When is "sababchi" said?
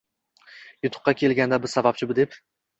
1.79-2.13